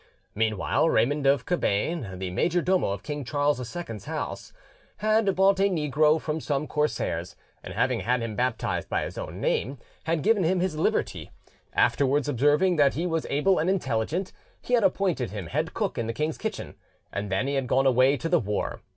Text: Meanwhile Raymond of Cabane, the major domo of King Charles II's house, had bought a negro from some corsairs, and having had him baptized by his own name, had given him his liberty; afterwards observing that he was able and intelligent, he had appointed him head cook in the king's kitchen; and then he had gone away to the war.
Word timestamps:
Meanwhile 0.33 0.89
Raymond 0.89 1.27
of 1.27 1.45
Cabane, 1.45 2.17
the 2.17 2.31
major 2.31 2.59
domo 2.59 2.89
of 2.89 3.03
King 3.03 3.23
Charles 3.23 3.59
II's 3.59 4.05
house, 4.05 4.51
had 4.97 5.35
bought 5.35 5.59
a 5.59 5.69
negro 5.69 6.19
from 6.19 6.39
some 6.41 6.65
corsairs, 6.65 7.35
and 7.63 7.75
having 7.75 7.99
had 7.99 8.23
him 8.23 8.35
baptized 8.35 8.89
by 8.89 9.03
his 9.03 9.15
own 9.19 9.39
name, 9.39 9.77
had 10.05 10.23
given 10.23 10.43
him 10.43 10.59
his 10.59 10.75
liberty; 10.75 11.29
afterwards 11.73 12.27
observing 12.27 12.77
that 12.77 12.95
he 12.95 13.05
was 13.05 13.27
able 13.29 13.59
and 13.59 13.69
intelligent, 13.69 14.33
he 14.59 14.73
had 14.73 14.83
appointed 14.83 15.29
him 15.29 15.45
head 15.45 15.75
cook 15.75 15.99
in 15.99 16.07
the 16.07 16.13
king's 16.13 16.39
kitchen; 16.39 16.73
and 17.13 17.31
then 17.31 17.45
he 17.45 17.53
had 17.53 17.67
gone 17.67 17.85
away 17.85 18.17
to 18.17 18.27
the 18.27 18.39
war. 18.39 18.81